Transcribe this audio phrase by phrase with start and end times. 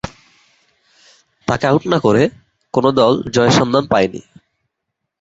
[1.47, 2.23] তাকে আউট না করে
[2.73, 4.21] কোন দল জয়ের সন্ধান পায়নি।